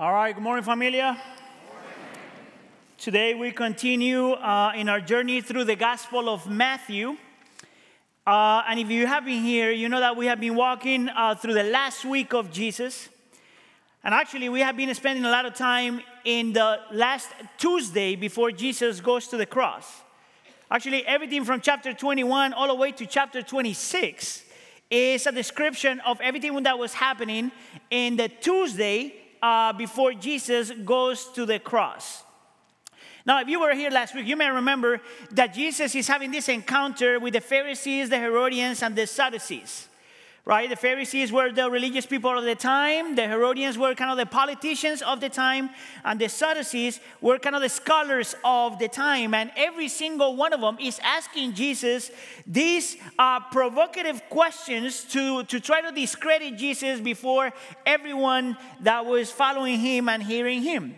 [0.00, 1.20] All right, good morning, familia.
[2.98, 7.16] Today we continue uh, in our journey through the Gospel of Matthew.
[8.24, 11.34] Uh, and if you have been here, you know that we have been walking uh,
[11.34, 13.08] through the last week of Jesus.
[14.04, 18.52] And actually, we have been spending a lot of time in the last Tuesday before
[18.52, 20.02] Jesus goes to the cross.
[20.70, 24.44] Actually, everything from chapter 21 all the way to chapter 26
[24.92, 27.50] is a description of everything that was happening
[27.90, 32.22] in the Tuesday uh, before Jesus goes to the cross.
[33.26, 35.00] Now, if you were here last week, you may remember
[35.32, 39.87] that Jesus is having this encounter with the Pharisees, the Herodians, and the Sadducees
[40.48, 40.70] right?
[40.70, 44.24] The Pharisees were the religious people of the time, the Herodians were kind of the
[44.24, 45.68] politicians of the time,
[46.06, 49.34] and the Sadducees were kind of the scholars of the time.
[49.34, 52.10] And every single one of them is asking Jesus
[52.46, 57.52] these uh, provocative questions to, to try to discredit Jesus before
[57.84, 60.94] everyone that was following him and hearing him.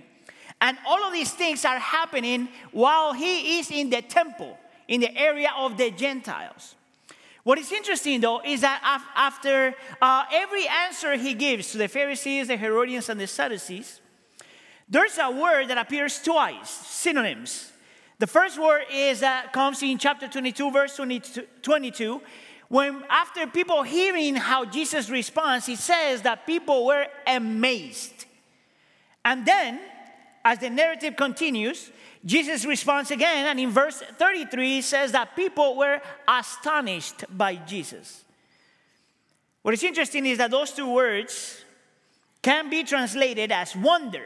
[0.60, 5.12] And all of these things are happening while he is in the temple, in the
[5.19, 6.77] area of the Gentiles.
[7.51, 8.81] What is interesting though is that
[9.17, 14.01] after uh, every answer he gives to the Pharisees, the Herodians, and the Sadducees,
[14.89, 17.73] there's a word that appears twice, synonyms.
[18.21, 22.23] The first word is that comes in chapter 22, verse 22,
[22.69, 28.27] when after people hearing how Jesus responds, he says that people were amazed.
[29.25, 29.81] And then,
[30.45, 31.91] as the narrative continues,
[32.24, 38.24] Jesus responds again, and in verse 33 says that people were astonished by Jesus.
[39.62, 41.64] What is interesting is that those two words
[42.42, 44.24] can be translated as wonder,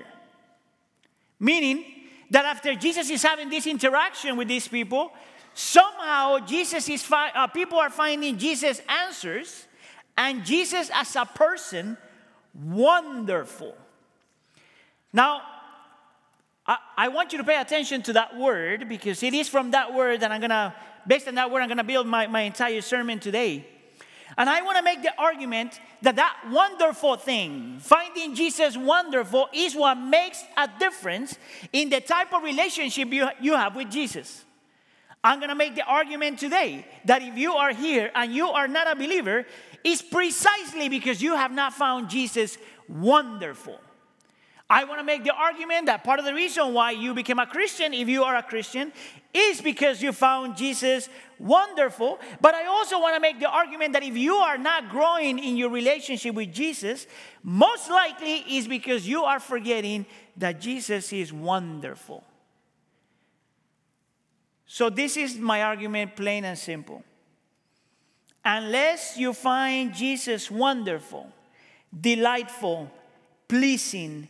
[1.38, 1.84] meaning
[2.30, 5.12] that after Jesus is having this interaction with these people,
[5.54, 9.66] somehow Jesus is fi- uh, people are finding Jesus answers
[10.16, 11.96] and Jesus as a person
[12.54, 13.76] wonderful.
[15.12, 15.42] Now,
[16.66, 20.20] I, want you to pay attention to that word because it is from that word
[20.20, 20.74] that I'm going to,
[21.06, 23.66] based on that word, I'm going to build my, my entire sermon today.
[24.38, 29.76] And I want to make the argument that that wonderful thing, finding Jesus wonderful, is
[29.76, 31.38] what makes a difference
[31.72, 34.44] in the type of relationship you, you have with Jesus.
[35.22, 38.68] I'm going to make the argument today that if you are here and you are
[38.68, 39.46] not a believer,
[39.82, 42.58] it's precisely because you have not found Jesus
[42.88, 43.78] wonderful.
[44.74, 47.46] I want to make the argument that part of the reason why you became a
[47.46, 48.92] Christian, if you are a Christian,
[49.32, 51.08] is because you found Jesus
[51.38, 52.18] wonderful.
[52.40, 55.56] But I also want to make the argument that if you are not growing in
[55.56, 57.06] your relationship with Jesus,
[57.44, 60.06] most likely is because you are forgetting
[60.38, 62.24] that Jesus is wonderful.
[64.66, 67.04] So, this is my argument, plain and simple.
[68.44, 71.30] Unless you find Jesus wonderful,
[72.00, 72.90] delightful,
[73.46, 74.28] pleasing,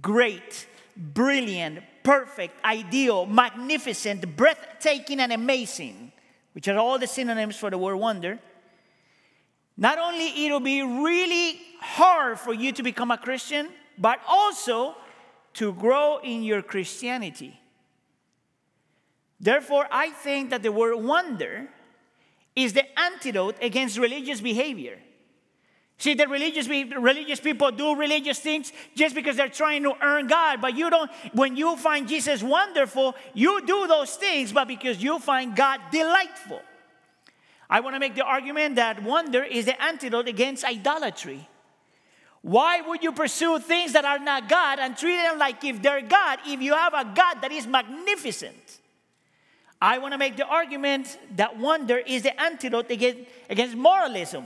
[0.00, 0.66] great,
[0.96, 6.12] brilliant, perfect, ideal, magnificent, breathtaking, and amazing,
[6.52, 8.38] which are all the synonyms for the word wonder,
[9.76, 14.94] not only it'll be really hard for you to become a Christian, but also
[15.54, 17.58] to grow in your Christianity.
[19.38, 21.68] Therefore, I think that the word wonder
[22.54, 24.98] is the antidote against religious behavior.
[25.98, 30.60] See, the religious, religious people do religious things just because they're trying to earn God.
[30.60, 35.18] But you don't, when you find Jesus wonderful, you do those things, but because you
[35.18, 36.60] find God delightful.
[37.68, 41.48] I want to make the argument that wonder is the antidote against idolatry.
[42.42, 46.02] Why would you pursue things that are not God and treat them like if they're
[46.02, 48.78] God if you have a God that is magnificent?
[49.80, 53.20] I want to make the argument that wonder is the antidote against,
[53.50, 54.44] against moralism.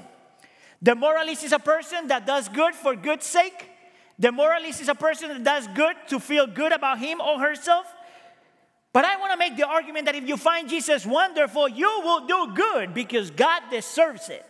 [0.83, 3.69] The moralist is a person that does good for good's sake.
[4.19, 7.87] The moralist is a person that does good to feel good about him or herself.
[8.93, 12.27] But I want to make the argument that if you find Jesus wonderful, you will
[12.27, 14.45] do good because God deserves it.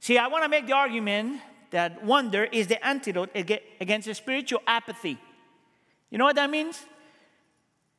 [0.00, 1.40] See, I want to make the argument
[1.70, 5.18] that wonder is the antidote against spiritual apathy.
[6.10, 6.80] You know what that means?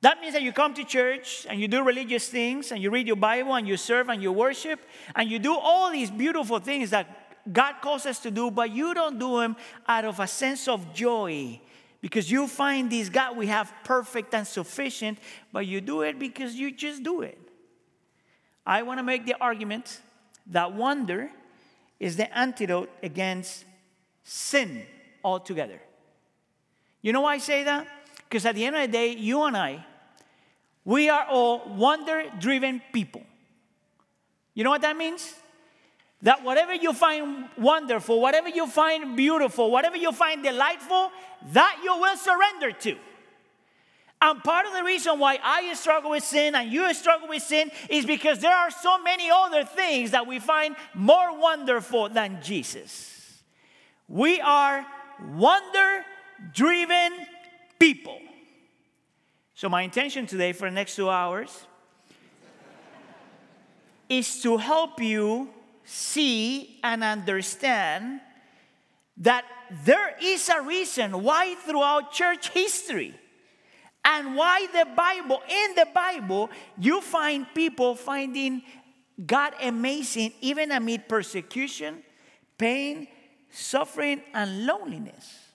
[0.07, 3.07] That means that you come to church and you do religious things and you read
[3.07, 4.79] your Bible and you serve and you worship
[5.13, 8.93] and you do all these beautiful things that God calls us to do, but you
[8.93, 11.59] don't do them out of a sense of joy
[11.99, 15.19] because you find this God we have perfect and sufficient,
[15.51, 17.37] but you do it because you just do it.
[18.65, 19.99] I want to make the argument
[20.51, 21.29] that wonder
[21.99, 23.65] is the antidote against
[24.23, 24.85] sin
[25.21, 25.81] altogether.
[27.01, 27.85] You know why I say that?
[28.29, 29.85] Because at the end of the day, you and I,
[30.87, 33.21] we are all wonder driven people.
[34.55, 35.35] You know what that means?
[36.21, 41.11] that whatever you find wonderful, whatever you find beautiful, whatever you find delightful,
[41.53, 42.97] that you will surrender to.
[44.19, 47.69] And part of the reason why I struggle with sin and you struggle with sin
[47.87, 53.43] is because there are so many other things that we find more wonderful than Jesus.
[54.07, 54.83] We are
[55.35, 56.03] wonder
[56.51, 57.13] driven
[57.77, 58.19] people.
[59.57, 61.65] So, my intention today for the next two hours
[64.07, 65.49] is to help you
[65.83, 68.21] see and understand
[69.17, 69.45] that
[69.83, 73.15] there is a reason why throughout church history
[74.05, 78.61] and why the Bible, in the Bible, you find people finding
[79.25, 82.03] God amazing even amid persecution,
[82.59, 83.07] pain,
[83.49, 85.46] suffering, and loneliness.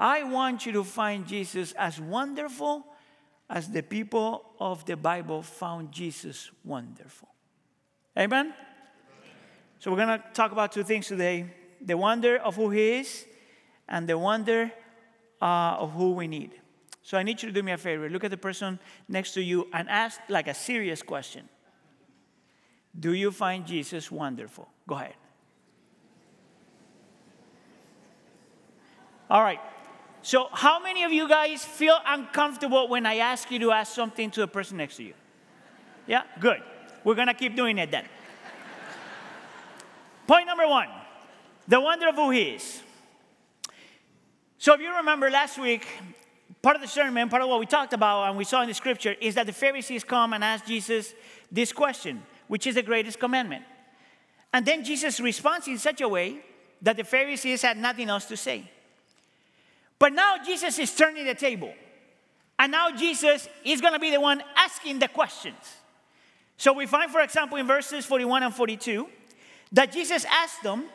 [0.00, 2.86] I want you to find Jesus as wonderful
[3.50, 7.28] as the people of the Bible found Jesus wonderful.
[8.18, 8.54] Amen?
[9.78, 11.46] So, we're going to talk about two things today
[11.82, 13.26] the wonder of who He is
[13.88, 14.72] and the wonder
[15.40, 16.52] uh, of who we need.
[17.02, 18.08] So, I need you to do me a favor.
[18.08, 21.46] Look at the person next to you and ask like a serious question
[22.98, 24.66] Do you find Jesus wonderful?
[24.88, 25.14] Go ahead.
[29.28, 29.60] All right.
[30.22, 34.30] So, how many of you guys feel uncomfortable when I ask you to ask something
[34.32, 35.14] to the person next to you?
[36.06, 36.60] Yeah, good.
[37.04, 38.04] We're gonna keep doing it then.
[40.26, 40.88] Point number one
[41.66, 42.82] the wonder of who He is.
[44.58, 45.86] So, if you remember last week,
[46.60, 48.74] part of the sermon, part of what we talked about and we saw in the
[48.74, 51.14] scripture is that the Pharisees come and ask Jesus
[51.50, 53.64] this question, which is the greatest commandment.
[54.52, 56.40] And then Jesus responds in such a way
[56.82, 58.70] that the Pharisees had nothing else to say.
[60.00, 61.72] But now Jesus is turning the table.
[62.58, 65.76] And now Jesus is going to be the one asking the questions.
[66.56, 69.06] So we find, for example, in verses 41 and 42,
[69.72, 70.86] that Jesus asked them,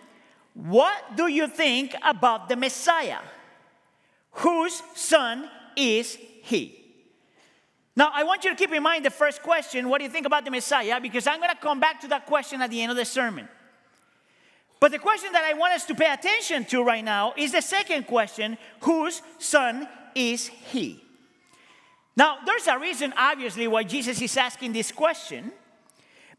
[0.53, 3.19] What do you think about the Messiah?
[4.31, 6.81] Whose son is he?
[7.95, 10.25] Now, I want you to keep in mind the first question what do you think
[10.25, 10.99] about the Messiah?
[10.99, 13.47] Because I'm going to come back to that question at the end of the sermon.
[14.79, 17.61] But the question that I want us to pay attention to right now is the
[17.61, 21.03] second question whose son is he?
[22.17, 25.51] Now, there's a reason, obviously, why Jesus is asking this question.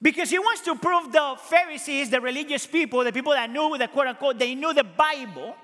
[0.00, 3.88] Because he wants to prove the Pharisees, the religious people, the people that knew the
[3.88, 5.56] quote unquote, they knew the Bible.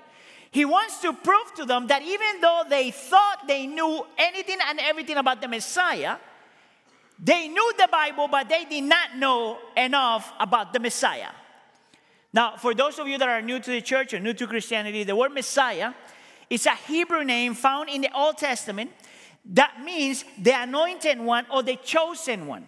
[0.51, 4.79] He wants to prove to them that even though they thought they knew anything and
[4.79, 6.17] everything about the Messiah,
[7.19, 11.29] they knew the Bible, but they did not know enough about the Messiah.
[12.33, 15.03] Now, for those of you that are new to the church or new to Christianity,
[15.03, 15.93] the word Messiah
[16.49, 18.91] is a Hebrew name found in the Old Testament
[19.45, 22.65] that means the anointed one or the chosen one.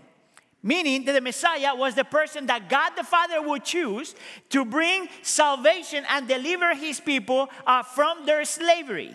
[0.62, 4.15] Meaning that the Messiah was the person that God the Father would choose
[4.50, 9.13] to bring salvation and deliver his people uh, from their slavery.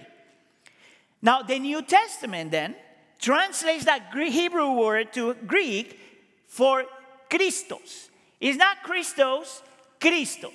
[1.21, 2.77] Now, the New Testament then
[3.19, 5.99] translates that Hebrew word to Greek
[6.47, 6.85] for
[7.29, 8.11] Christos.
[8.41, 9.63] It's not Christos,
[10.01, 10.53] Christos,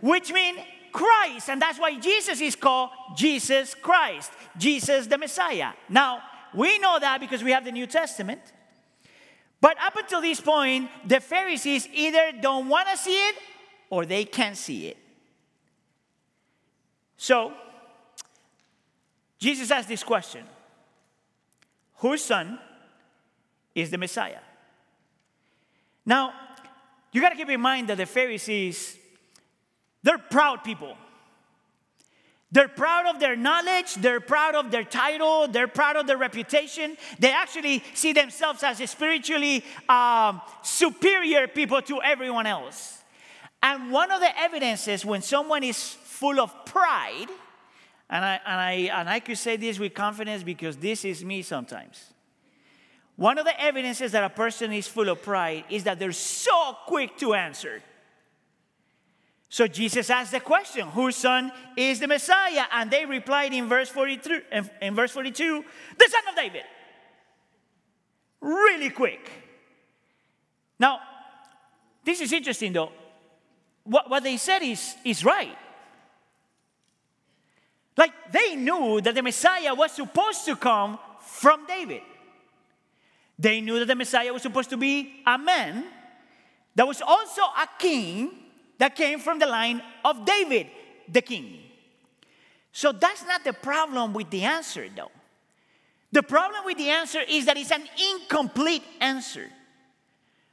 [0.00, 0.58] which means
[0.92, 1.48] Christ.
[1.48, 5.72] And that's why Jesus is called Jesus Christ, Jesus the Messiah.
[5.88, 6.22] Now,
[6.54, 8.40] we know that because we have the New Testament.
[9.60, 13.36] But up until this point, the Pharisees either don't want to see it
[13.90, 14.96] or they can't see it.
[17.16, 17.52] So,
[19.38, 20.44] Jesus asked this question
[21.96, 22.58] Whose son
[23.74, 24.40] is the Messiah?
[26.06, 26.32] Now,
[27.12, 28.96] you got to keep in mind that the Pharisees,
[30.02, 30.96] they're proud people.
[32.50, 36.96] They're proud of their knowledge, they're proud of their title, they're proud of their reputation.
[37.18, 43.02] They actually see themselves as spiritually um, superior people to everyone else.
[43.62, 47.26] And one of the evidences when someone is full of pride,
[48.08, 51.42] and I, and I, and I could say this with confidence because this is me
[51.42, 52.12] sometimes.
[53.18, 56.76] One of the evidences that a person is full of pride is that they're so
[56.86, 57.82] quick to answer.
[59.48, 62.66] So Jesus asked the question, whose son is the Messiah?
[62.70, 64.42] And they replied in verse 43,
[64.82, 65.64] in verse 42,
[65.98, 66.62] the son of David.
[68.40, 69.28] Really quick.
[70.78, 71.00] Now,
[72.04, 72.92] this is interesting though.
[73.82, 75.58] What, what they said is, is right.
[77.96, 82.02] Like they knew that the Messiah was supposed to come from David.
[83.38, 85.84] They knew that the Messiah was supposed to be a man
[86.74, 88.30] that was also a king
[88.78, 90.68] that came from the line of David,
[91.08, 91.60] the king.
[92.72, 95.10] So that's not the problem with the answer, though.
[96.12, 99.50] The problem with the answer is that it's an incomplete answer.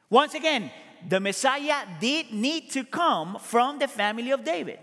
[0.09, 0.71] Once again,
[1.07, 4.79] the Messiah did need to come from the family of David.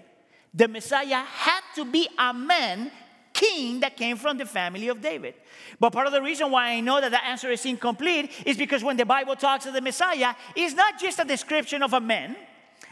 [0.54, 2.90] The Messiah had to be a man,
[3.32, 5.34] king, that came from the family of David.
[5.80, 8.84] But part of the reason why I know that the answer is incomplete is because
[8.84, 12.36] when the Bible talks of the Messiah, it's not just a description of a man,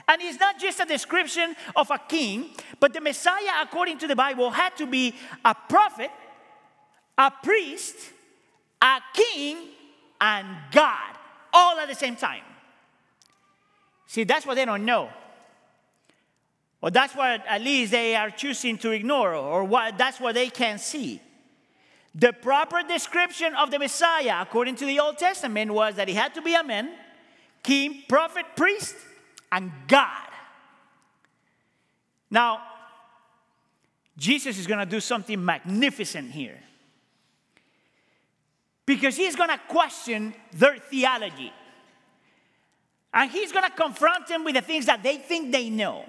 [0.09, 4.17] and it's not just a description of a king, but the Messiah, according to the
[4.17, 6.11] Bible, had to be a prophet,
[7.17, 7.97] a priest,
[8.83, 9.69] a king,
[10.21, 11.17] and God,
[11.53, 12.43] all at the same time.
[14.07, 15.11] See, that's what they don't know.
[16.83, 20.49] Or that's what at least they are choosing to ignore, or what, that's what they
[20.49, 21.21] can't see.
[22.15, 26.35] The proper description of the Messiah, according to the Old Testament, was that he had
[26.35, 26.91] to be a man,
[27.63, 28.97] king, prophet, priest,
[29.53, 30.27] and God.
[32.31, 32.63] Now,
[34.17, 36.59] Jesus is going to do something magnificent here.
[38.87, 41.53] Because he's going to question their theology.
[43.13, 46.05] And he's going to confront them with the things that they think they know.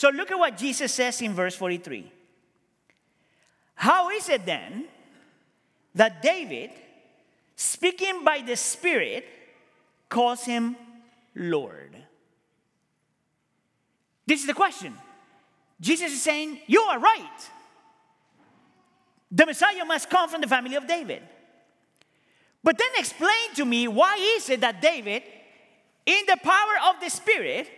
[0.00, 2.10] So look at what Jesus says in verse 43.
[3.74, 4.86] How is it then
[5.94, 6.70] that David,
[7.54, 9.26] speaking by the Spirit,
[10.08, 10.74] calls him
[11.34, 11.94] Lord?
[14.24, 14.94] This is the question.
[15.78, 17.50] Jesus is saying, You are right.
[19.30, 21.20] The Messiah must come from the family of David.
[22.64, 25.24] But then explain to me why is it that David,
[26.06, 27.68] in the power of the Spirit,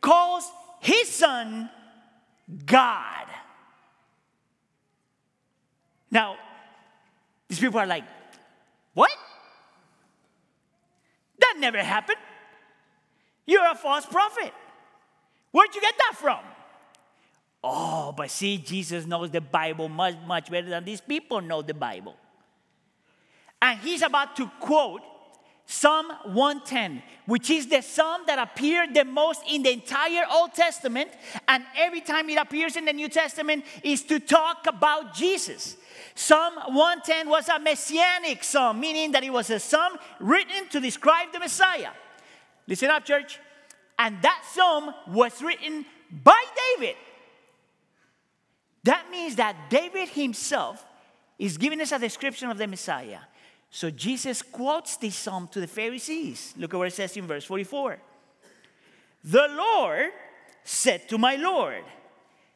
[0.00, 0.50] calls
[0.80, 1.70] his son
[2.66, 3.26] God?
[6.10, 6.36] Now,
[7.48, 8.04] these people are like,
[8.94, 9.10] What?
[11.38, 12.18] That never happened.
[13.46, 14.52] You're a false prophet.
[15.52, 16.40] Where'd you get that from?
[17.62, 21.74] Oh, but see, Jesus knows the Bible much, much better than these people know the
[21.74, 22.16] Bible.
[23.60, 25.02] And he's about to quote
[25.72, 31.08] Psalm 110, which is the psalm that appeared the most in the entire Old Testament.
[31.46, 35.76] And every time it appears in the New Testament, is to talk about Jesus.
[36.16, 41.32] Psalm 110 was a messianic psalm, meaning that it was a psalm written to describe
[41.32, 41.90] the Messiah.
[42.66, 43.38] Listen up, church.
[43.96, 46.42] And that psalm was written by
[46.76, 46.96] David.
[48.82, 50.84] That means that David himself
[51.38, 53.20] is giving us a description of the Messiah.
[53.70, 56.54] So Jesus quotes this psalm to the Pharisees.
[56.56, 57.98] Look at what it says in verse 44.
[59.24, 60.10] The Lord
[60.64, 61.84] said to my Lord,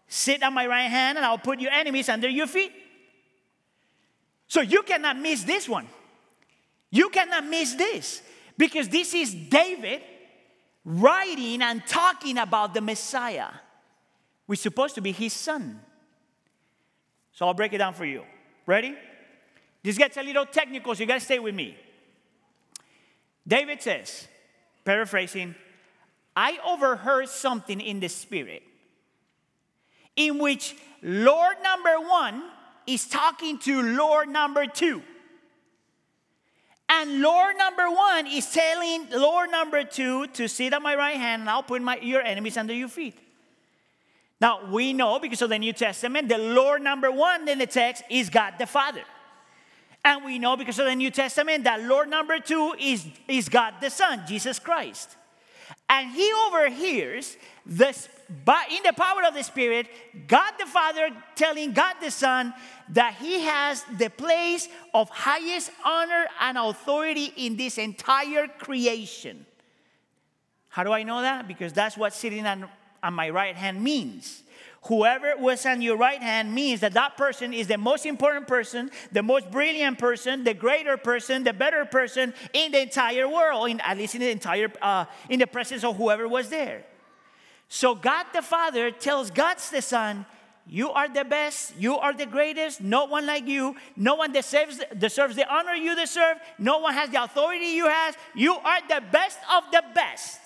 [0.06, 2.73] Sit on my right hand, and I'll put your enemies under your feet.
[4.47, 5.88] So you cannot miss this one.
[6.90, 8.23] You cannot miss this
[8.56, 10.02] because this is David
[10.85, 13.49] writing and talking about the Messiah,
[14.47, 15.80] which is supposed to be his son.
[17.33, 18.23] So I'll break it down for you.
[18.66, 18.94] Ready?
[19.85, 21.76] This gets a little technical, so you gotta stay with me.
[23.47, 24.26] David says,
[24.85, 25.55] paraphrasing,
[26.35, 28.62] I overheard something in the spirit
[30.17, 32.43] in which Lord number one
[32.87, 35.03] is talking to Lord number two.
[36.88, 41.43] And Lord number one is telling Lord number two to sit at my right hand
[41.43, 43.19] and I'll put my, your enemies under your feet.
[44.41, 48.03] Now, we know because of the New Testament, the Lord number one in the text
[48.11, 49.03] is God the Father.
[50.05, 53.75] And we know because of the New Testament that Lord number two is, is God
[53.81, 55.17] the Son, Jesus Christ.
[55.89, 58.09] And he overhears this,
[58.45, 59.89] but in the power of the Spirit,
[60.29, 62.53] God the Father telling God the Son
[62.91, 69.47] that he has the place of highest honor and authority in this entire creation.
[70.69, 71.49] How do I know that?
[71.49, 72.69] Because that's what sitting on,
[73.03, 74.43] on my right hand means.
[74.87, 78.91] Whoever was on your right hand means that that person is the most important person,
[79.12, 83.81] the most brilliant person, the greater person, the better person in the entire world, in,
[83.81, 86.85] at least in the entire, uh, in the presence of whoever was there.
[87.69, 90.26] So God the Father tells God the Son,
[90.67, 91.75] you are the best.
[91.79, 92.81] You are the greatest.
[92.81, 93.76] No one like you.
[93.97, 96.38] No one deserves, deserves the honor you deserve.
[96.59, 98.17] No one has the authority you have.
[98.35, 100.41] You are the best of the best.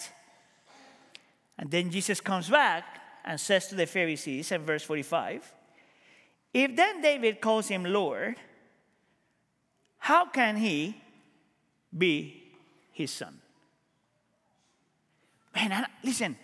[1.57, 2.98] And then Jesus comes back
[3.29, 5.53] and says to the Pharisees in verse 45
[6.55, 8.37] If then David calls him Lord,
[9.99, 10.97] how can he
[11.97, 12.43] be
[12.91, 13.39] his son?
[15.55, 16.39] Man, I, listen,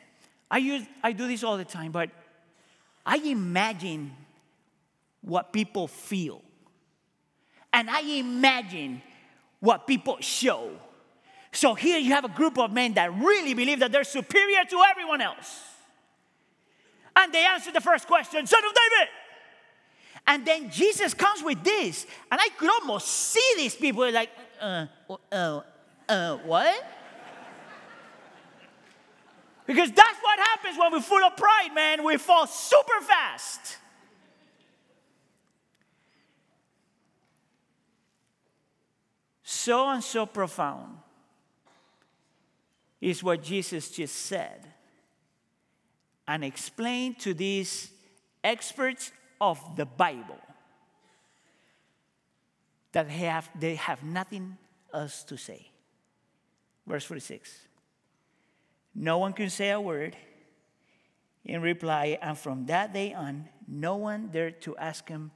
[0.50, 2.10] I, use, I do this all the time, but
[3.06, 4.12] I imagine
[5.22, 6.42] what people feel.
[7.72, 9.00] And I imagine
[9.60, 10.70] what people show.
[11.50, 14.82] So here you have a group of men that really believe that they're superior to
[14.90, 15.73] everyone else.
[17.16, 19.08] And they answered the first question, Son of David.
[20.26, 22.06] And then Jesus comes with this.
[22.30, 24.30] And I could almost see these people like,
[24.60, 24.86] uh,
[25.30, 25.60] uh,
[26.08, 26.86] uh, what?
[29.66, 32.04] Because that's what happens when we're full of pride, man.
[32.04, 33.78] We fall super fast.
[39.42, 40.98] So and so profound
[43.00, 44.73] is what Jesus just said
[46.26, 47.90] and explain to these
[48.42, 50.38] experts of the Bible
[52.92, 54.56] that they have, they have nothing
[54.92, 55.70] else to say.
[56.86, 57.50] Verse 46
[58.94, 60.16] No one can say a word
[61.44, 65.30] in reply, and from that day on, no one dared to ask him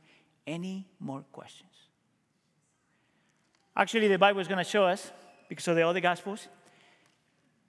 [0.46, 1.70] any more questions.
[3.76, 5.12] Actually, the Bible is going to show us,
[5.48, 6.48] because of the other Gospels,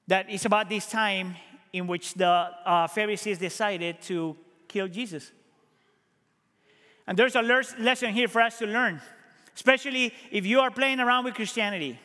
[0.07, 1.35] that it's about this time
[1.73, 4.35] in which the uh, Pharisees decided to
[4.67, 5.31] kill Jesus.
[7.07, 9.01] And there's a lesson here for us to learn,
[9.55, 11.99] especially if you are playing around with Christianity.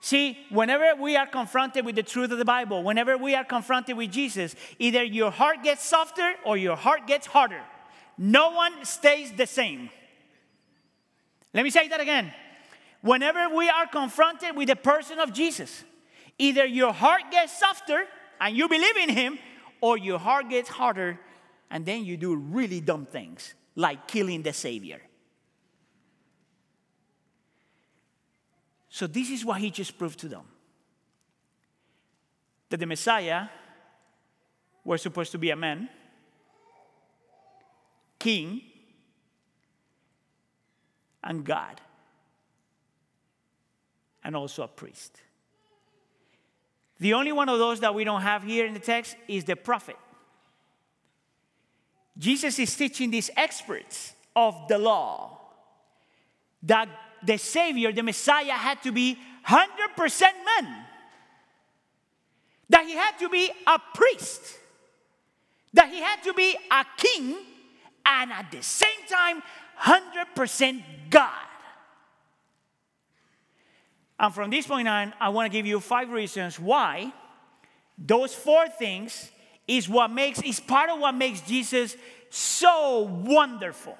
[0.00, 3.96] See, whenever we are confronted with the truth of the Bible, whenever we are confronted
[3.96, 7.62] with Jesus, either your heart gets softer or your heart gets harder.
[8.16, 9.90] No one stays the same.
[11.54, 12.32] Let me say that again.
[13.00, 15.84] Whenever we are confronted with the person of Jesus,
[16.38, 18.04] either your heart gets softer
[18.40, 19.38] and you believe in him,
[19.80, 21.18] or your heart gets harder
[21.70, 25.00] and then you do really dumb things like killing the Savior.
[28.88, 30.44] So, this is what he just proved to them
[32.70, 33.48] that the Messiah
[34.84, 35.88] was supposed to be a man,
[38.18, 38.62] king,
[41.22, 41.80] and God,
[44.24, 45.22] and also a priest.
[47.00, 49.56] The only one of those that we don't have here in the text is the
[49.56, 49.96] prophet.
[52.16, 55.38] Jesus is teaching these experts of the law
[56.64, 56.88] that
[57.22, 60.84] the Savior, the Messiah, had to be 100% man,
[62.68, 64.58] that he had to be a priest,
[65.72, 67.36] that he had to be a king,
[68.04, 69.42] and at the same time,
[69.80, 71.47] 100% God.
[74.18, 77.12] And from this point on, I want to give you five reasons why
[77.96, 79.30] those four things
[79.66, 81.96] is what makes is part of what makes Jesus
[82.30, 83.96] so wonderful.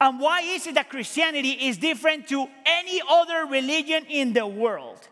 [0.00, 5.08] And why is it that Christianity is different to any other religion in the world?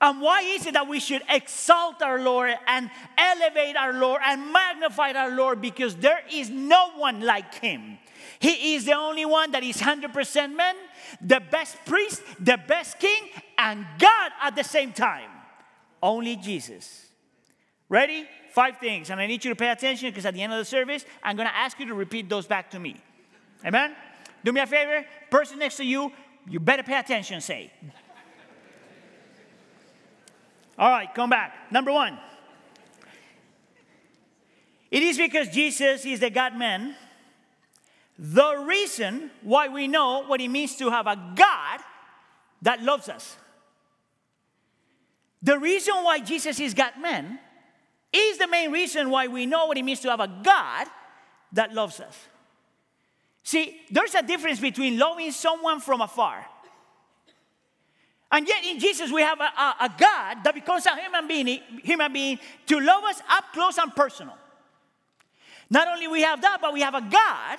[0.00, 4.52] And why is it that we should exalt our Lord and elevate our Lord and
[4.52, 5.60] magnify our Lord?
[5.60, 7.98] Because there is no one like him.
[8.42, 10.74] He is the only one that is 100% man,
[11.20, 15.30] the best priest, the best king, and God at the same time.
[16.02, 17.06] Only Jesus.
[17.88, 18.26] Ready?
[18.50, 19.10] Five things.
[19.10, 21.36] And I need you to pay attention because at the end of the service, I'm
[21.36, 22.96] going to ask you to repeat those back to me.
[23.64, 23.94] Amen?
[24.42, 26.10] Do me a favor, person next to you,
[26.48, 27.72] you better pay attention, say.
[30.76, 31.70] All right, come back.
[31.70, 32.18] Number one.
[34.90, 36.96] It is because Jesus is the God man
[38.18, 41.80] the reason why we know what it means to have a God
[42.62, 43.36] that loves us.
[45.42, 47.38] The reason why Jesus is God man
[48.12, 50.86] is the main reason why we know what it means to have a God
[51.52, 52.26] that loves us.
[53.42, 56.46] See, there's a difference between loving someone from afar.
[58.30, 61.60] And yet in Jesus, we have a, a, a God that becomes a human being,
[61.82, 64.36] human being to love us up close and personal.
[65.68, 67.58] Not only we have that, but we have a God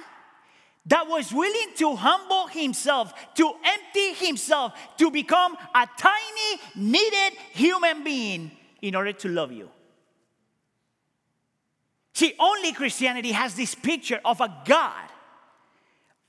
[0.85, 8.03] that was willing to humble himself, to empty himself, to become a tiny, needed human
[8.03, 9.69] being in order to love you.
[12.13, 15.09] See, only Christianity has this picture of a God,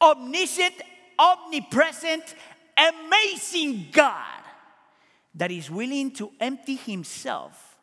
[0.01, 0.75] omniscient,
[1.19, 2.35] omnipresent,
[2.77, 4.40] amazing God
[5.35, 7.77] that is willing to empty himself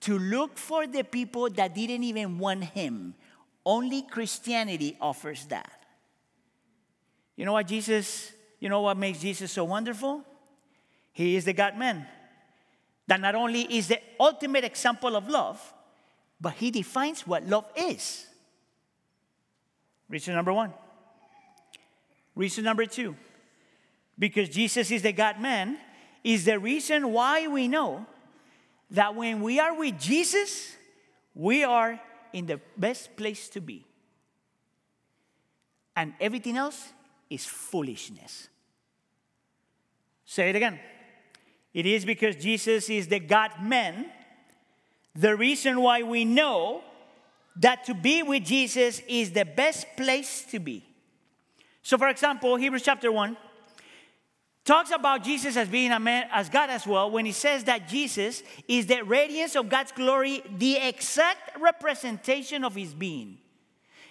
[0.00, 3.14] to look for the people that didn't even want him.
[3.66, 5.77] Only Christianity offers that.
[7.38, 10.24] You know what Jesus, you know what makes Jesus so wonderful?
[11.12, 12.04] He is the God man.
[13.06, 15.72] That not only is the ultimate example of love,
[16.40, 18.26] but he defines what love is.
[20.08, 20.74] Reason number one.
[22.34, 23.14] Reason number two.
[24.18, 25.78] Because Jesus is the God man,
[26.24, 28.04] is the reason why we know
[28.90, 30.74] that when we are with Jesus,
[31.36, 32.00] we are
[32.32, 33.84] in the best place to be.
[35.94, 36.94] And everything else
[37.30, 38.48] is foolishness.
[40.24, 40.78] Say it again.
[41.72, 44.06] It is because Jesus is the God man,
[45.14, 46.82] the reason why we know
[47.56, 50.84] that to be with Jesus is the best place to be.
[51.82, 53.36] So, for example, Hebrews chapter 1
[54.64, 57.88] talks about Jesus as being a man, as God as well, when he says that
[57.88, 63.38] Jesus is the radiance of God's glory, the exact representation of his being.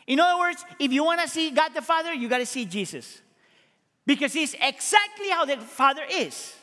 [0.08, 2.66] In other words, if you want to see God the Father, you got to see
[2.66, 3.22] Jesus.
[4.06, 6.56] Because he's exactly how the Father is.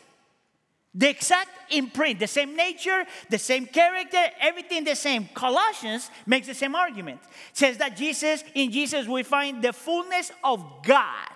[0.94, 5.28] The exact imprint, the same nature, the same character, everything the same.
[5.34, 7.20] Colossians makes the same argument.
[7.52, 11.28] Says that Jesus, in Jesus, we find the fullness of God.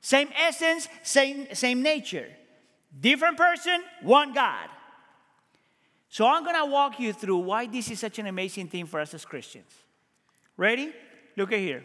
[0.00, 2.26] Same essence, same, same nature.
[2.98, 4.68] Different person, one God.
[6.08, 9.12] So I'm gonna walk you through why this is such an amazing thing for us
[9.14, 9.70] as Christians.
[10.56, 10.92] Ready?
[11.36, 11.84] Look at here.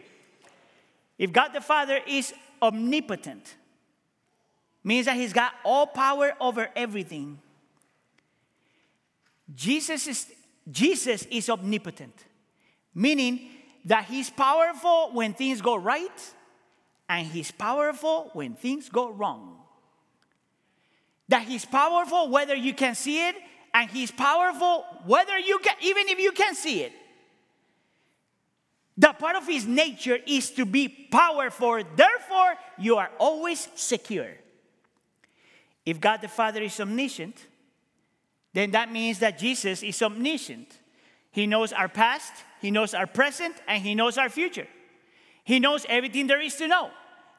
[1.18, 3.56] If God the Father is omnipotent,
[4.82, 7.38] means that he's got all power over everything.
[9.54, 10.26] Jesus is,
[10.70, 12.14] Jesus is omnipotent,
[12.94, 13.40] meaning
[13.84, 16.34] that he's powerful when things go right
[17.08, 19.56] and he's powerful when things go wrong.
[21.28, 23.36] That he's powerful whether you can see it
[23.74, 26.92] and he's powerful whether you can, even if you can see it.
[29.00, 34.28] The part of his nature is to be powerful, therefore, you are always secure.
[35.86, 37.34] If God the Father is omniscient,
[38.52, 40.78] then that means that Jesus is omniscient.
[41.30, 44.66] He knows our past, He knows our present, and He knows our future.
[45.44, 46.90] He knows everything there is to know.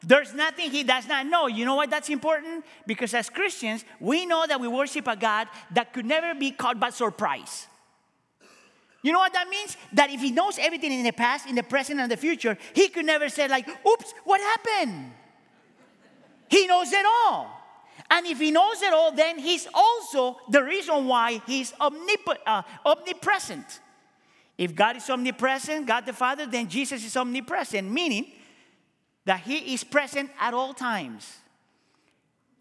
[0.02, 1.45] There's nothing He does not know.
[1.45, 2.65] You know why that's important?
[2.88, 6.80] Because as Christians, we know that we worship a God that could never be caught
[6.80, 7.67] by surprise.
[9.01, 9.77] You know what that means?
[9.93, 12.89] That if He knows everything in the past, in the present, and the future, He
[12.89, 15.11] could never say, like, oops, what happened?
[16.49, 17.61] He knows it all.
[18.09, 22.61] And if he knows it all, then he's also the reason why he's omnip- uh,
[22.85, 23.79] omnipresent.
[24.57, 28.31] If God is omnipresent, God the Father, then Jesus is omnipresent, meaning
[29.23, 31.37] that he is present at all times.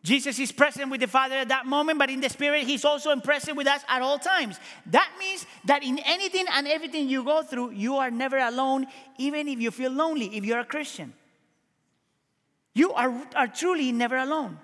[0.03, 3.15] Jesus is present with the Father at that moment, but in the Spirit, He's also
[3.21, 4.59] present with us at all times.
[4.87, 8.87] That means that in anything and everything you go through, you are never alone,
[9.19, 11.13] even if you feel lonely, if you're a Christian.
[12.73, 14.59] You are, are truly never alone.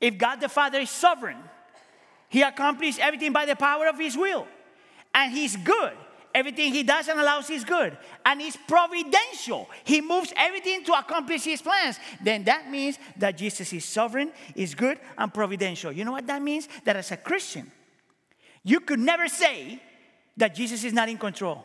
[0.00, 1.38] If God the Father is sovereign,
[2.28, 4.46] He accomplishes everything by the power of His will.
[5.14, 5.96] And He's good.
[6.34, 7.96] Everything He does and allows is good.
[8.24, 9.68] And He's providential.
[9.84, 11.98] He moves everything to accomplish His plans.
[12.22, 15.92] Then that means that Jesus is sovereign, is good, and providential.
[15.92, 16.68] You know what that means?
[16.84, 17.70] That as a Christian,
[18.62, 19.80] you could never say
[20.36, 21.64] that Jesus is not in control.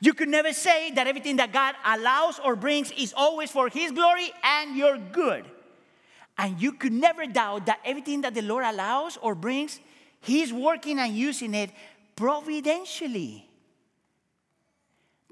[0.00, 3.92] You could never say that everything that God allows or brings is always for His
[3.92, 5.44] glory and your good.
[6.36, 9.78] And you could never doubt that everything that the Lord allows or brings,
[10.20, 11.70] He's working and using it
[12.16, 13.48] providentially.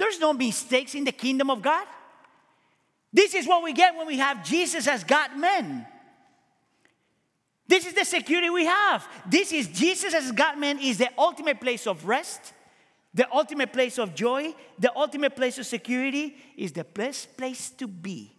[0.00, 1.86] There's no mistakes in the kingdom of God.
[3.12, 5.86] This is what we get when we have Jesus as God man.
[7.68, 9.06] This is the security we have.
[9.28, 12.54] This is Jesus as God man is the ultimate place of rest,
[13.12, 17.86] the ultimate place of joy, the ultimate place of security is the best place to
[17.86, 18.34] be.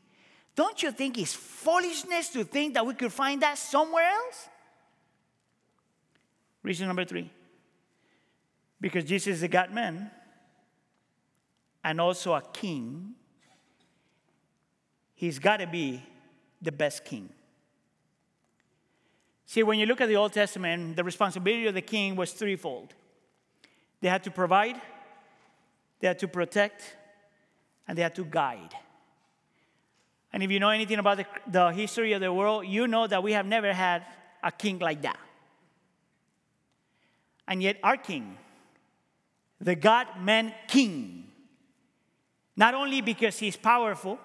[0.55, 4.49] Don't you think it's foolishness to think that we could find that somewhere else?
[6.63, 7.29] Reason number three
[8.79, 10.09] because Jesus is a God man
[11.83, 13.13] and also a king,
[15.15, 16.03] he's got to be
[16.61, 17.29] the best king.
[19.45, 22.93] See, when you look at the Old Testament, the responsibility of the king was threefold
[24.01, 24.81] they had to provide,
[25.99, 26.95] they had to protect,
[27.87, 28.73] and they had to guide.
[30.33, 33.21] And if you know anything about the, the history of the world, you know that
[33.21, 34.05] we have never had
[34.41, 35.19] a king like that.
[37.47, 38.37] And yet, our king,
[39.59, 41.30] the God man king,
[42.55, 44.19] not only because he's powerful,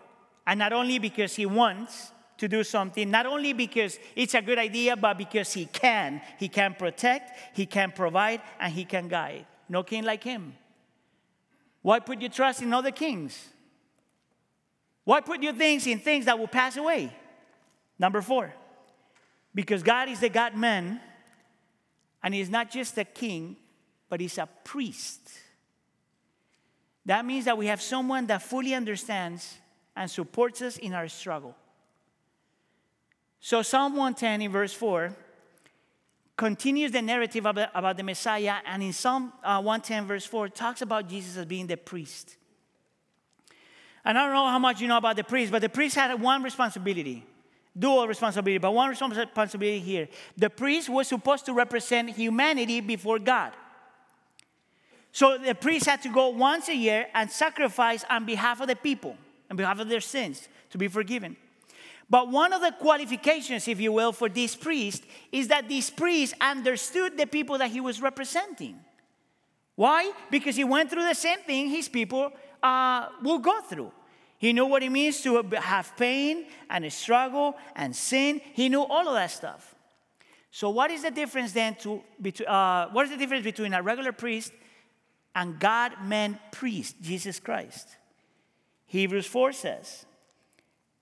[0.47, 4.59] and not only because he wants to do something, not only because it's a good
[4.59, 6.21] idea, but because he can.
[6.39, 9.47] He can protect, he can provide, and he can guide.
[9.69, 10.55] No king like him.
[11.83, 13.49] Why put your trust in other kings?
[15.05, 17.13] Why put your things in things that will pass away?
[17.99, 18.53] Number four,
[19.55, 21.01] because God is the God man,
[22.23, 23.57] and He's not just a king,
[24.09, 25.31] but He's a priest.
[27.07, 29.57] That means that we have someone that fully understands
[29.95, 31.55] and supports us in our struggle.
[33.41, 35.15] So, Psalm 110 in verse 4
[36.37, 41.09] continues the narrative about, the Messiah, and in Psalm uh, 110, verse 4, talks about
[41.09, 42.37] Jesus as being the priest.
[44.05, 46.21] And I don't know how much you know about the priest, but the priest had
[46.21, 47.25] one responsibility
[47.79, 50.09] dual responsibility, but one responsibility here.
[50.37, 53.53] The priest was supposed to represent humanity before God.
[55.17, 58.77] So the priest had to go once a year and sacrifice on behalf of the
[58.77, 59.17] people,
[59.51, 61.39] on behalf of their sins, to be forgiven.
[62.11, 66.35] But one of the qualifications, if you will, for this priest is that this priest
[66.39, 68.79] understood the people that he was representing.
[69.75, 70.13] Why?
[70.31, 72.31] Because he went through the same thing his people
[72.63, 73.93] uh, will go through.
[74.37, 78.43] He knew what it means to have pain and struggle and sin.
[78.53, 79.75] He knew all of that stuff.
[80.51, 81.75] So, what is the difference then?
[81.77, 82.03] To
[82.47, 84.53] uh, what is the difference between a regular priest
[85.37, 87.87] and God meant priest, Jesus Christ?
[88.87, 90.07] Hebrews 4 says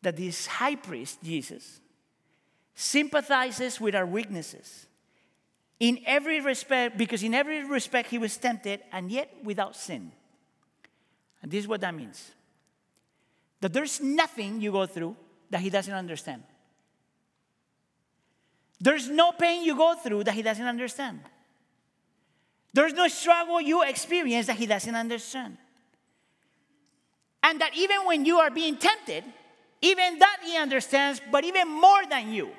[0.02, 1.80] that this high priest, Jesus,
[2.74, 4.86] sympathizes with our weaknesses
[5.78, 10.10] in every respect, because in every respect he was tempted and yet without sin.
[11.40, 12.32] And this is what that means
[13.60, 15.16] that there's nothing you go through
[15.48, 16.42] that he doesn't understand.
[18.78, 21.20] There's no pain you go through that he doesn't understand.
[22.74, 25.56] There's no struggle you experience that he doesn't understand.
[27.42, 29.22] And that even when you are being tempted,
[29.80, 32.50] even that he understands, but even more than you.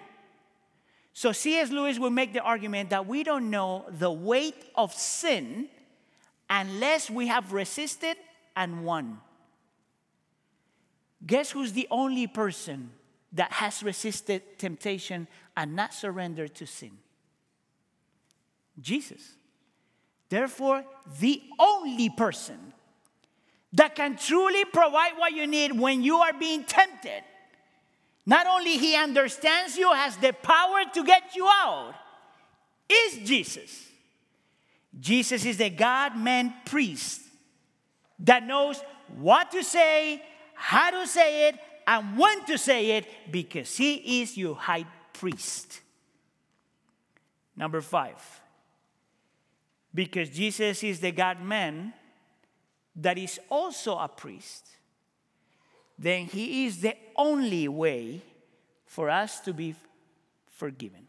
[1.12, 1.70] So C.S.
[1.70, 5.68] Lewis will make the argument that we don't know the weight of sin
[6.50, 8.16] unless we have resisted
[8.56, 9.20] and won.
[11.26, 12.92] Guess who's the only person
[13.34, 16.92] that has resisted temptation and not surrendered to sin?
[18.80, 19.36] Jesus.
[20.30, 20.84] Therefore,
[21.20, 22.74] the only person
[23.74, 27.24] that can truly provide what you need when you are being tempted.
[28.26, 31.94] Not only he understands you, has the power to get you out,
[32.90, 33.88] is Jesus.
[35.00, 37.22] Jesus is the God man priest
[38.20, 38.82] that knows
[39.18, 44.38] what to say, how to say it, and when to say it because he is
[44.38, 45.82] your high priest.
[47.56, 48.42] Number five,
[49.96, 51.94] because Jesus is the God man
[52.98, 54.68] that is also a priest,
[55.98, 58.22] then he is the only way
[58.86, 59.74] for us to be
[60.48, 61.08] forgiven.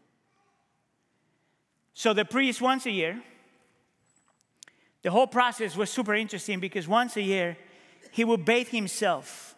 [1.93, 3.21] So the priest, once a year,
[5.01, 7.57] the whole process was super interesting because once a year,
[8.11, 9.55] he would bathe himself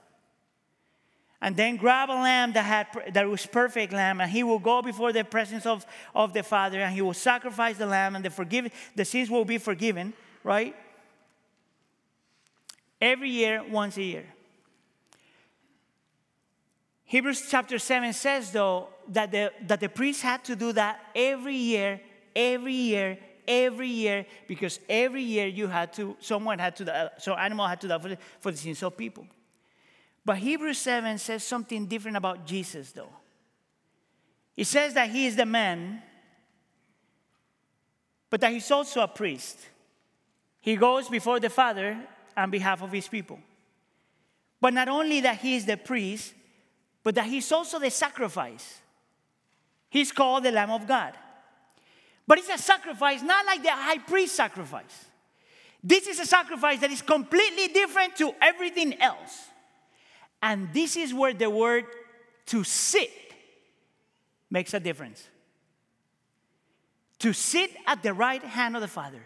[1.41, 4.81] and then grab a lamb that, had, that was perfect lamb and he will go
[4.81, 8.29] before the presence of, of the father and he will sacrifice the lamb and the,
[8.29, 10.75] forgive, the sins will be forgiven right?
[13.01, 14.25] Every year once a year.
[17.05, 21.55] Hebrews chapter 7 says though that the, that the priest had to do that every
[21.55, 22.01] year
[22.35, 27.33] every year every year because every year you had to someone had to uh, so
[27.33, 29.25] animal had to die for the, for the sins of people
[30.29, 33.09] but Hebrews 7 says something different about Jesus, though.
[34.55, 36.03] It says that he is the man,
[38.29, 39.57] but that he's also a priest.
[40.61, 41.97] He goes before the Father
[42.37, 43.39] on behalf of his people.
[44.61, 46.35] But not only that he is the priest,
[47.01, 48.81] but that he's also the sacrifice.
[49.89, 51.15] He's called the Lamb of God.
[52.27, 55.05] But it's a sacrifice not like the high priest sacrifice.
[55.83, 59.47] This is a sacrifice that is completely different to everything else.
[60.41, 61.85] And this is where the word
[62.47, 63.11] to sit
[64.49, 65.27] makes a difference.
[67.19, 69.21] To sit at the right hand of the Father.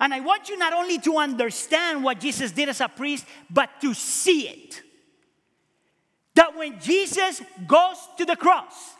[0.00, 3.70] And I want you not only to understand what Jesus did as a priest, but
[3.80, 4.82] to see it.
[6.34, 8.94] That when Jesus goes to the cross,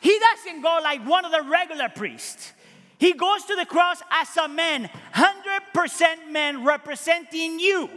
[0.00, 2.52] he doesn't go like one of the regular priests.
[2.98, 7.88] He goes to the cross as a man, 100% man representing you.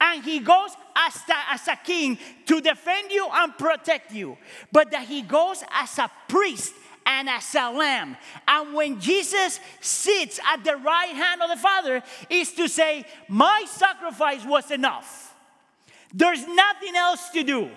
[0.00, 4.36] And he goes as, the, as a king to defend you and protect you,
[4.70, 6.74] but that he goes as a priest
[7.06, 8.16] and as a lamb.
[8.46, 13.64] And when Jesus sits at the right hand of the Father, is to say, My
[13.68, 15.34] sacrifice was enough.
[16.12, 17.70] There's nothing else to do.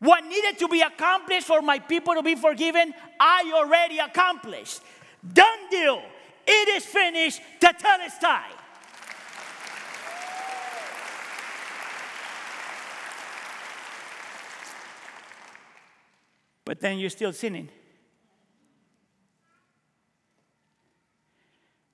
[0.00, 4.80] What needed to be accomplished for my people to be forgiven, I already accomplished.
[5.32, 6.02] Done deal.
[6.46, 7.40] It is finished.
[7.60, 8.59] Tetelestai.
[16.70, 17.68] But then you're still sinning.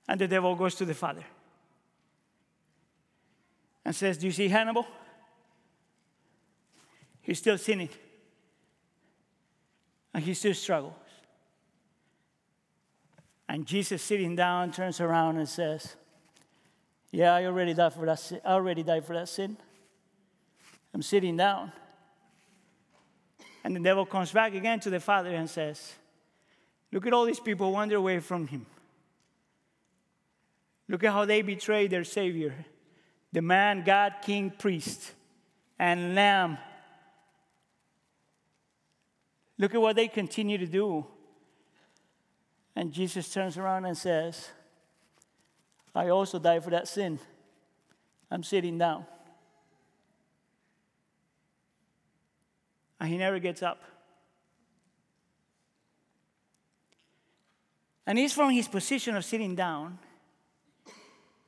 [0.07, 1.23] And the devil goes to the father
[3.83, 4.85] and says, Do you see Hannibal?
[7.23, 7.89] He's still sinning.
[10.13, 10.93] And he still struggles.
[13.49, 15.95] And Jesus sitting down turns around and says,
[17.11, 18.41] Yeah, I already died for that sin.
[18.45, 19.57] I already died for that sin.
[20.93, 21.71] I'm sitting down.
[23.63, 25.93] And the devil comes back again to the father and says,
[26.91, 28.65] Look at all these people wander away from him.
[30.87, 32.53] Look at how they betrayed their Savior,
[33.33, 35.11] the man, God, King, priest,
[35.77, 36.57] and Lamb
[39.57, 41.05] Look at what they continue to do.
[42.75, 44.49] And Jesus turns around and says,
[45.95, 47.19] I also died for that sin.
[48.29, 49.05] I'm sitting down.
[52.99, 53.81] And he never gets up.
[58.05, 59.99] And it's from his position of sitting down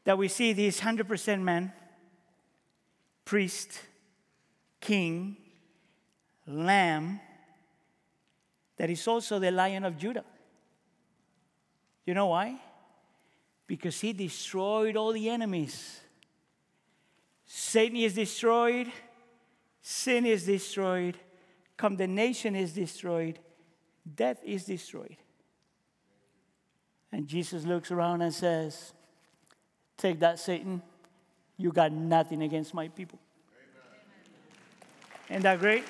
[0.04, 1.72] that we see this 100% man,
[3.24, 3.80] priest,
[4.82, 5.38] king,
[6.46, 7.22] lamb,
[8.78, 10.26] that is also the lion of Judah.
[12.06, 12.60] You know why?
[13.68, 16.02] Because he destroyed all the enemies.
[17.46, 18.92] Satan is destroyed,
[19.82, 21.18] sin is destroyed,
[21.80, 23.40] condemnation is destroyed,
[24.16, 25.16] death is destroyed.
[27.14, 28.94] And Jesus looks around and says,
[29.98, 30.82] Take that, Satan.
[31.58, 33.18] You got nothing against my people.
[35.30, 35.42] Amen.
[35.42, 35.84] Isn't that great?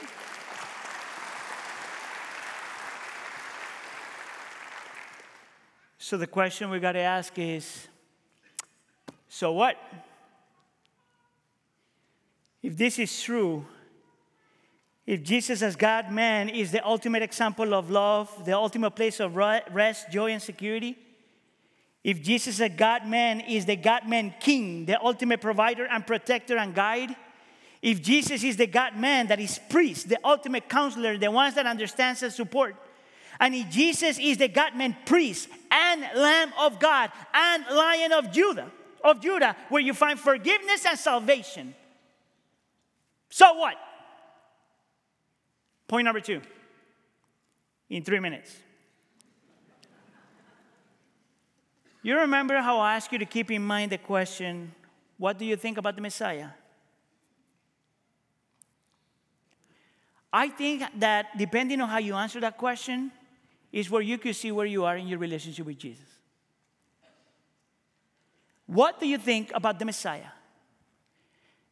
[5.97, 7.88] So the question we got to ask is
[9.28, 9.75] so what?
[12.62, 13.65] If this is true,
[15.09, 19.35] if Jesus as God man is the ultimate example of love, the ultimate place of
[19.35, 20.99] rest, joy, and security,
[22.03, 26.57] if Jesus, as God man, is the God man king, the ultimate provider and protector
[26.57, 27.15] and guide,
[27.81, 31.65] if Jesus is the God man that is priest, the ultimate counselor, the ones that
[31.65, 32.75] understands and support,
[33.39, 38.31] and if Jesus is the God man priest and Lamb of God and Lion of
[38.31, 38.69] Judah,
[39.03, 41.73] of Judah, where you find forgiveness and salvation.
[43.31, 43.75] So what?
[45.89, 46.41] Point number two.
[47.89, 48.56] In three minutes.
[52.04, 54.71] You remember how I asked you to keep in mind the question,
[55.17, 56.49] What do you think about the Messiah?
[60.32, 63.12] I think that depending on how you answer that question,
[63.71, 66.06] is where you could see where you are in your relationship with Jesus.
[68.67, 70.32] What do you think about the Messiah?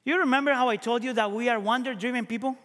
[0.04, 2.58] You remember how I told you that we are wonder driven people?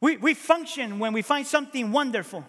[0.00, 2.44] We, we function when we find something wonderful.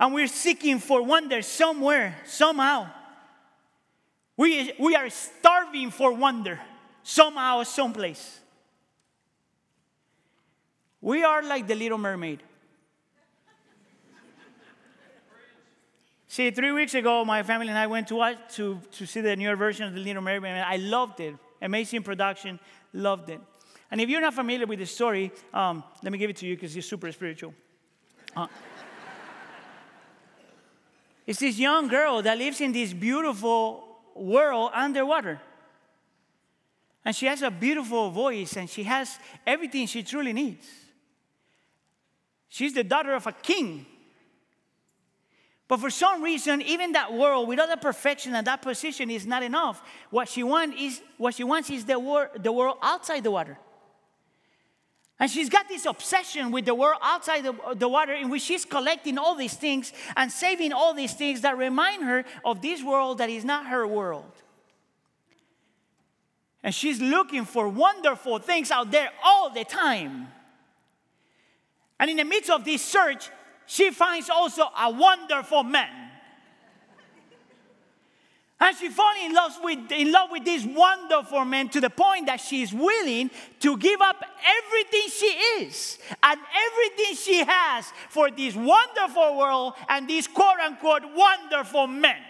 [0.00, 2.88] And we're seeking for wonder somewhere, somehow.
[4.36, 6.60] We, we are starving for wonder
[7.02, 8.38] somehow, someplace.
[11.00, 12.40] We are like the little mermaid.
[16.28, 19.36] see, three weeks ago, my family and I went to, watch, to, to see the
[19.36, 21.34] newer version of the Little Mermaid, I loved it.
[21.62, 22.60] Amazing production,
[22.92, 23.40] loved it.
[23.90, 26.54] And if you're not familiar with the story, um, let me give it to you
[26.54, 27.54] because it's super spiritual.
[28.36, 28.46] Uh,
[31.26, 35.40] it's this young girl that lives in this beautiful world underwater.
[37.04, 40.66] And she has a beautiful voice and she has everything she truly needs.
[42.50, 43.86] She's the daughter of a king.
[45.68, 49.26] But for some reason, even that world, with all that perfection and that position, is
[49.26, 49.82] not enough.
[50.10, 53.58] What she, want is, what she wants is the, wor- the world outside the water.
[55.20, 58.64] And she's got this obsession with the world outside the, the, water in which she's
[58.64, 63.18] collecting all these things and saving all these things that remind her of this world
[63.18, 64.30] that is not her world.
[66.62, 70.28] And she's looking for wonderful things out there all the time.
[71.98, 73.30] And in the midst of this search,
[73.66, 76.07] she finds also a wonderful man.
[78.60, 82.26] And she falls in love with in love with this wonderful man to the point
[82.26, 84.24] that she is willing to give up
[84.58, 85.26] everything she
[85.62, 92.20] is and everything she has for this wonderful world and this quote unquote wonderful man.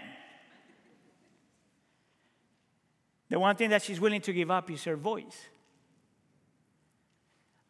[3.30, 5.46] The one thing that she's willing to give up is her voice.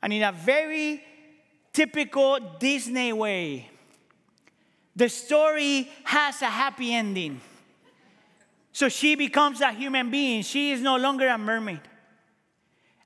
[0.03, 1.03] And in a very
[1.73, 3.69] typical Disney way,
[4.95, 7.41] the story has a happy ending.
[8.73, 10.43] So she becomes a human being.
[10.43, 11.81] She is no longer a mermaid.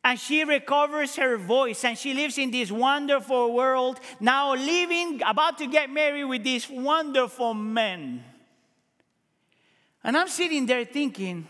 [0.05, 5.59] And she recovers her voice and she lives in this wonderful world, now living, about
[5.59, 8.25] to get married with this wonderful man.
[10.03, 11.47] And I'm sitting there thinking,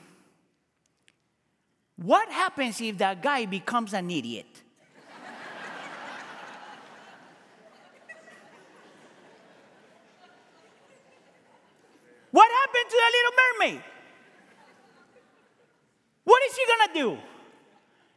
[1.96, 4.44] what happens if that guy becomes an idiot?
[12.32, 13.82] what happened to the little mermaid?
[16.24, 17.18] What is he gonna do?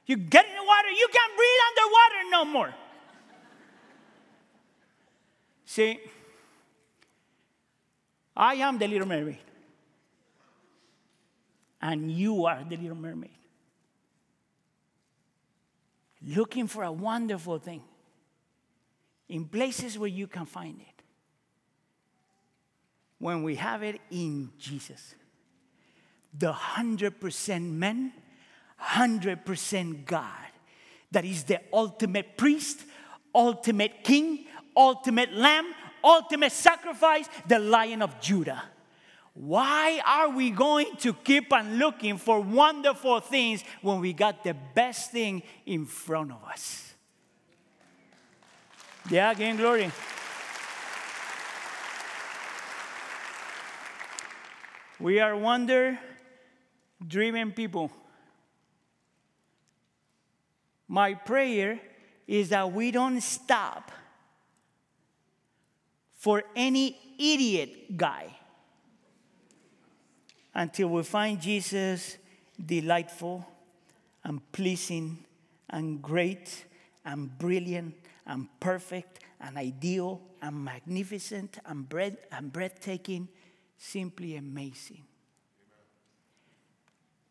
[0.06, 2.76] You get in the water, you can't breathe underwater no more.
[5.66, 6.00] See,
[8.36, 9.40] I am the little mermaid.
[11.82, 13.32] And you are the little mermaid.
[16.26, 17.84] Looking for a wonderful thing.
[19.28, 21.04] in places where you can find it.
[23.18, 25.16] When we have it in Jesus,
[26.38, 28.12] the 100% man,
[28.82, 30.24] 100% God,
[31.12, 32.82] that is the ultimate priest,
[33.34, 35.66] ultimate king, ultimate lamb,
[36.04, 38.64] ultimate sacrifice, the lion of Judah.
[39.34, 44.56] Why are we going to keep on looking for wonderful things when we got the
[44.74, 46.94] best thing in front of us?
[49.10, 49.92] Yeah, again, glory.
[55.00, 56.00] We are wonder
[57.08, 57.92] driven people.
[60.88, 61.80] My prayer
[62.28, 63.92] is that we don't stop
[66.18, 68.36] for any idiot guy
[70.54, 72.18] until we find Jesus
[72.64, 73.46] delightful
[74.24, 75.24] and pleasing
[75.70, 76.66] and great
[77.06, 77.96] and brilliant
[78.26, 83.28] and perfect and ideal and magnificent and, breath- and breathtaking,
[83.78, 85.04] simply amazing.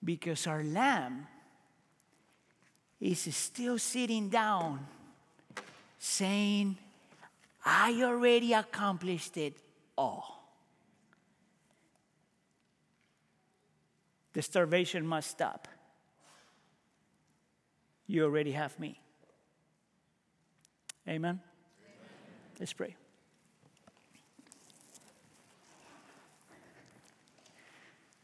[0.05, 1.27] Because our Lamb
[3.01, 4.87] is still sitting down
[5.99, 6.77] saying,
[7.65, 9.57] I already accomplished it
[9.97, 10.35] all.
[14.35, 15.69] The starvation must stop.
[18.07, 19.01] You already have me.
[21.09, 21.41] Amen.
[22.59, 22.97] Let's pray.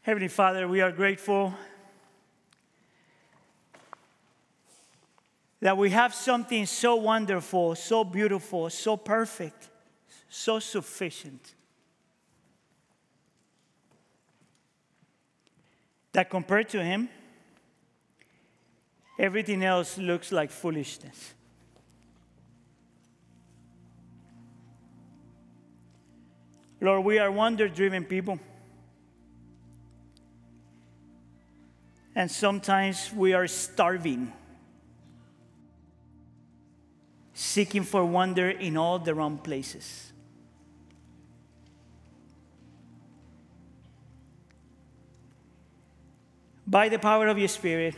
[0.03, 1.53] Heavenly Father, we are grateful
[5.61, 9.69] that we have something so wonderful, so beautiful, so perfect,
[10.27, 11.53] so sufficient.
[16.13, 17.09] That compared to Him,
[19.17, 21.35] everything else looks like foolishness.
[26.81, 28.39] Lord, we are wonder driven people.
[32.15, 34.33] And sometimes we are starving,
[37.41, 40.13] seeking for wonder in all the wrong places.
[46.67, 47.95] By the power of your Spirit,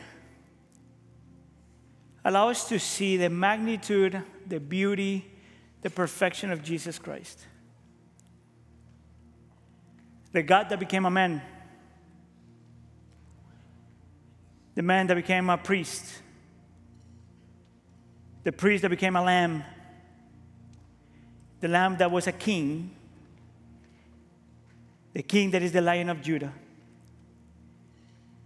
[2.24, 5.30] allow us to see the magnitude, the beauty,
[5.82, 7.46] the perfection of Jesus Christ.
[10.32, 11.42] The God that became a man
[14.76, 16.23] the man that became a priest,
[18.44, 19.64] the priest that became a lamb,
[21.60, 22.92] the lamb that was a king,
[25.14, 26.52] the king that is the lion of Judah.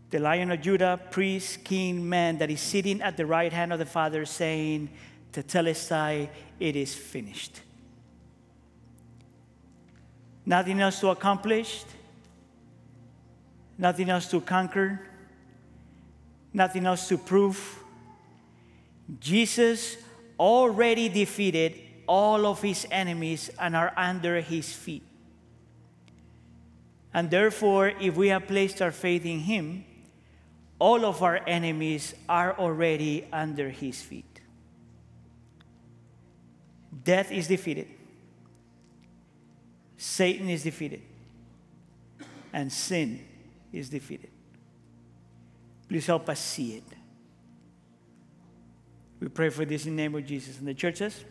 [0.09, 3.79] The lion of Judah, priest, king, man that is sitting at the right hand of
[3.79, 4.89] the Father saying,
[5.33, 6.29] Tetelestai,
[6.59, 7.61] it is finished.
[10.45, 11.83] Nothing else to accomplish,
[13.77, 15.01] nothing else to conquer
[16.57, 17.83] nothing else to prove.
[19.19, 19.97] Jesus
[20.39, 25.03] already defeated all of his enemies and are under his feet.
[27.13, 29.85] And therefore, if we have placed our faith in him,
[30.79, 34.25] all of our enemies are already under his feet.
[37.03, 37.87] Death is defeated,
[39.97, 41.01] Satan is defeated,
[42.53, 43.25] and sin
[43.71, 44.29] is defeated.
[45.87, 46.96] Please help us see it.
[49.19, 50.59] We pray for this in the name of Jesus.
[50.59, 51.23] And the church says,